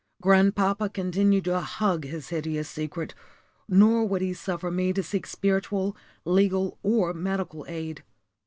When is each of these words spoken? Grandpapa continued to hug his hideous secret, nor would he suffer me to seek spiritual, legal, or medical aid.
Grandpapa 0.19 0.89
continued 0.89 1.45
to 1.45 1.59
hug 1.59 2.05
his 2.05 2.29
hideous 2.29 2.67
secret, 2.67 3.13
nor 3.69 4.03
would 4.03 4.23
he 4.23 4.33
suffer 4.33 4.71
me 4.71 4.91
to 4.91 5.03
seek 5.03 5.27
spiritual, 5.27 5.95
legal, 6.25 6.79
or 6.81 7.13
medical 7.13 7.67
aid. 7.69 8.01